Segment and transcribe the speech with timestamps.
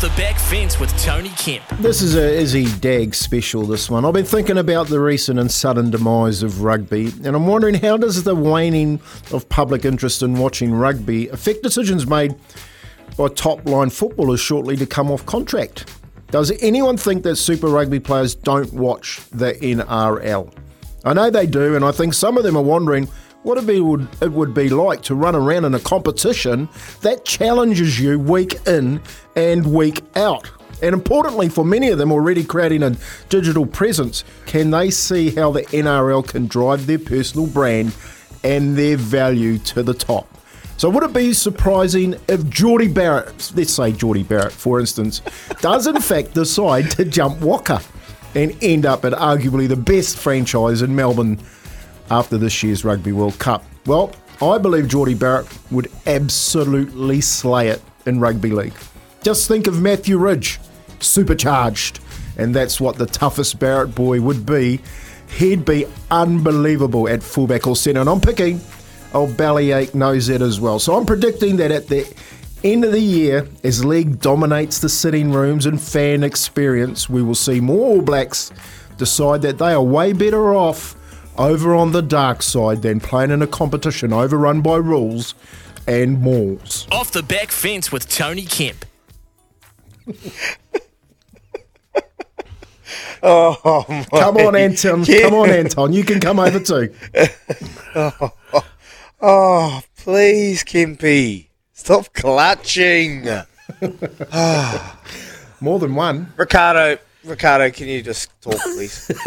[0.00, 1.62] The back fence with Tony Kemp.
[1.78, 4.06] This is a Izzy Dag special, this one.
[4.06, 7.98] I've been thinking about the recent and sudden demise of rugby, and I'm wondering how
[7.98, 8.98] does the waning
[9.30, 12.34] of public interest in watching rugby affect decisions made
[13.18, 15.94] by top line footballers shortly to come off contract?
[16.30, 20.50] Does anyone think that Super Rugby players don't watch the NRL?
[21.04, 23.06] I know they do, and I think some of them are wondering
[23.42, 26.68] what it, would, it would be like to run around in a competition
[27.00, 29.00] that challenges you week in
[29.34, 30.50] and week out.
[30.82, 32.96] And importantly, for many of them already creating a
[33.28, 37.94] digital presence, can they see how the NRL can drive their personal brand
[38.42, 40.26] and their value to the top?
[40.78, 45.20] So, would it be surprising if Jordie Barrett, let's say Jordie Barrett, for instance,
[45.60, 47.82] does in fact decide to jump Waka
[48.34, 51.38] and end up at arguably the best franchise in Melbourne
[52.10, 53.64] after this year's Rugby World Cup?
[53.86, 58.74] Well, I believe Jordie Barrett would absolutely slay it in Rugby League.
[59.22, 60.58] Just think of Matthew Ridge,
[61.00, 62.00] supercharged,
[62.38, 64.80] and that's what the toughest Barrett boy would be.
[65.36, 68.60] He'd be unbelievable at fullback or centre, and I'm picking
[69.12, 70.78] old Bellyache knows that as well.
[70.78, 72.10] So I'm predicting that at the
[72.64, 77.34] end of the year, as league dominates the sitting rooms and fan experience, we will
[77.34, 78.52] see more All Blacks
[78.96, 80.96] decide that they are way better off
[81.40, 85.34] over on the dark side than playing in a competition overrun by rules
[85.86, 86.86] and mauls.
[86.92, 88.84] Off the back fence with Tony Kemp.
[93.22, 94.04] Oh, my.
[94.18, 95.04] Come on, Anton.
[95.04, 95.92] Come on, Anton.
[95.92, 96.94] You can come over too.
[99.22, 101.48] Oh, please, Kempy.
[101.74, 103.28] Stop clutching.
[104.32, 104.98] Ah.
[105.60, 106.32] More than one.
[106.38, 109.10] Ricardo, Ricardo, can you just talk, please?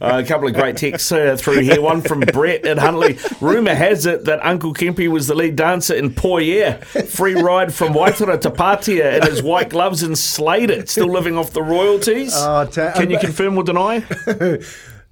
[0.00, 1.80] Uh, a couple of great texts uh, through here.
[1.80, 3.18] One from Brett at Huntly.
[3.40, 6.84] Rumour has it that Uncle Kempy was the lead dancer in Poyer.
[7.08, 10.88] Free ride from Waitara to Patea in his white gloves and slayed it.
[10.90, 12.32] Still living off the royalties.
[12.36, 14.04] Oh, ta- Can you confirm or deny?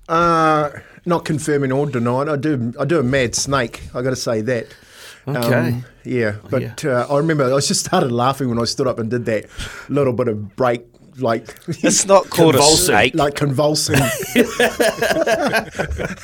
[0.08, 0.70] Uh,
[1.06, 2.28] not confirming or denying.
[2.28, 2.72] I do.
[2.78, 3.82] I do a mad snake.
[3.94, 4.66] I got to say that.
[5.26, 5.80] Okay.
[6.04, 9.24] yeah, but Uh, I remember I just started laughing when I stood up and did
[9.26, 9.46] that
[9.88, 13.14] little bit of break, like It's not called a snake.
[13.14, 13.96] like convulsing.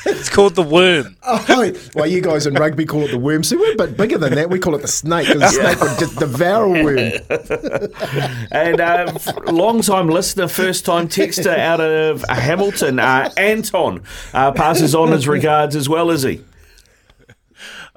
[0.06, 1.16] It's called the worm.
[1.22, 3.42] oh, well, you guys in rugby call it the worm.
[3.44, 4.50] See, we're a bit bigger than that.
[4.50, 7.12] We call it the snake because the snake would just devour a worm.
[8.50, 9.12] And uh,
[9.46, 15.28] long time listener, first time texter out of Hamilton, uh, Anton, uh, passes on his
[15.28, 16.42] regards as well, is he?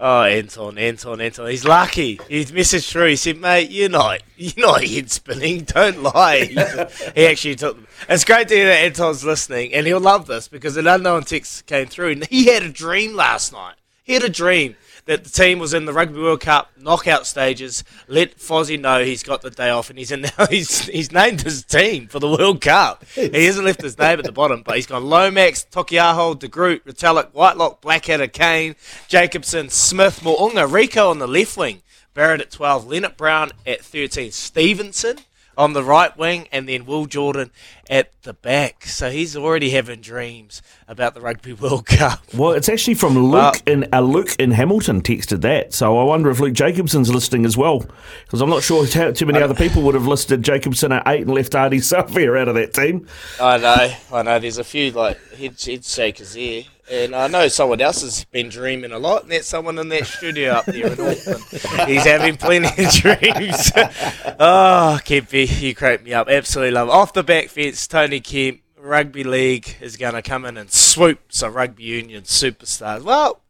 [0.04, 1.48] Oh, Anton, Anton, Anton.
[1.48, 2.20] He's lucky.
[2.28, 3.10] He's messaged through.
[3.10, 5.60] He said, mate, you're not, you're not head spinning.
[5.66, 6.46] Don't lie.
[7.14, 7.86] he actually took them.
[8.10, 11.68] It's great to hear that Anton's listening, and he'll love this because an unknown text
[11.68, 12.14] came through.
[12.14, 13.76] And he had a dream last night.
[14.04, 14.76] He had a dream
[15.12, 17.84] that the team was in the Rugby World Cup knockout stages.
[18.08, 20.30] Let Fozzie know he's got the day off, and he's in now.
[20.50, 23.04] He's he's named his team for the World Cup.
[23.14, 26.86] He hasn't left his name at the bottom, but he's gone Lomax, Taukei'aho, De Groot,
[26.86, 28.76] Retallick, Whitelock, Blackadder, Cane,
[29.10, 31.82] Jacobson, Smith, Mo'unga, Rieko on the left wing,
[32.14, 35.18] Barrett at 12, Lienert-Brown at 13, Stevenson
[35.58, 37.52] on the right wing, and then Will Jordan
[37.90, 38.86] at the back.
[38.86, 42.22] So he's already having dreams about the Rugby World Cup.
[42.34, 45.74] Well, it's actually from Luke Well- in uh, Luke in Hamilton texted that.
[45.74, 47.86] So I wonder if Luke Jacobson's listening as well,
[48.26, 51.22] because I'm not sure how too many other people would have listed Jacobson at eight
[51.22, 53.08] and left Ardie Savea out of that team.
[53.40, 54.40] I know, I know.
[54.40, 58.50] There's a few like head, head shakers there, and I know someone else has been
[58.50, 61.44] dreaming a lot, and that's someone in that studio up there in Auckland.
[61.88, 63.72] He's having plenty of dreams.
[64.40, 66.30] oh, Kempy, you crack me up.
[66.30, 66.88] Absolutely love.
[66.88, 66.92] It.
[66.92, 68.62] Off the back fence, Tony Kemp.
[68.78, 73.04] Rugby league is going to come in and swoop some rugby union superstars.
[73.04, 73.42] Well,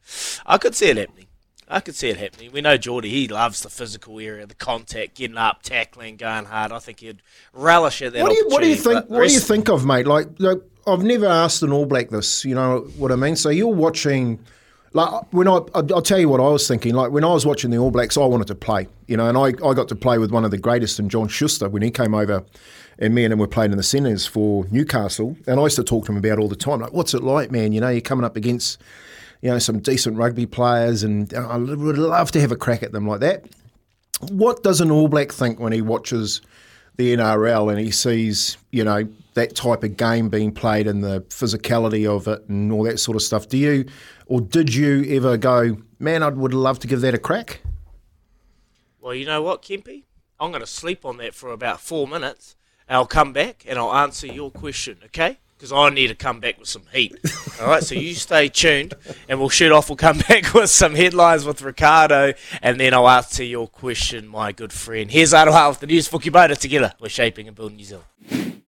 [0.46, 1.28] I could see it happening.
[1.72, 2.52] I could see it happening.
[2.52, 6.74] We know Jordie, he loves the physical area, the contact, getting up, tackling, going hard.
[6.74, 7.22] I think he'd
[7.54, 9.10] relish at that What do you What do you think?
[9.10, 10.06] What do you think of, mate?
[10.06, 12.44] Like, like, I've never asked an All Black this.
[12.46, 13.36] You know what I mean?
[13.36, 14.40] So you're watching.
[14.94, 16.94] Like when I, I'll tell you what I was thinking.
[16.94, 19.38] Like when I was watching the All Blacks, I wanted to play, you know, and
[19.38, 21.92] I, I got to play with one of the greatest, and John Schuster when he
[21.92, 22.44] came over,
[23.00, 25.84] and me and him were playing in the centres for Newcastle, and I used to
[25.86, 26.82] talk to him about all the time.
[26.82, 27.72] Like, what's it like, man?
[27.72, 28.82] You know, you're coming up against,
[29.42, 32.84] you know, some decent rugby players, and uh, I would love to have a crack
[32.84, 33.46] at them like that.
[34.30, 36.42] What does an All Black think when he watches
[36.98, 41.22] the NRL and he sees, you know, that type of game being played and the
[41.30, 43.48] physicality of it and all that sort of stuff?
[43.48, 43.86] Do you,
[44.26, 47.62] or did you ever go, man, I would love to give that a crack?
[49.00, 50.04] Well, you know what, Kempy?
[50.40, 52.56] I'm going to sleep on that for about four minutes,
[52.90, 55.38] I'll come back and I'll answer your question, okay?
[55.62, 57.16] because I need to come back with some heat.
[57.62, 58.96] All right, so you stay tuned,
[59.30, 59.90] and we'll shoot off.
[59.90, 64.54] We'll come back with some headlines with Ricardo, and then I'll answer your question, my
[64.54, 65.12] good friend.
[65.12, 66.94] Here's Aroha with the news for Kubota together.
[67.00, 68.52] We're shaping and building New Zealand.